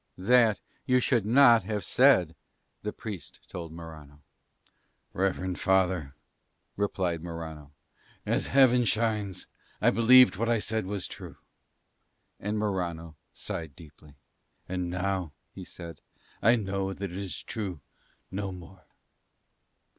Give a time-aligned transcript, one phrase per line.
[0.17, 2.35] "That you should not have said,"
[2.81, 4.23] the Priest told Morano.
[5.13, 6.15] "Reverend father,"
[6.75, 7.71] replied Morano,
[8.25, 9.45] "as Heaven shines,
[9.79, 11.37] I believed that what I said was true."
[12.39, 14.15] And Morano sighed deeply.
[14.67, 16.01] "And now," he said,
[16.41, 17.79] "I know it is true
[18.31, 18.85] no more."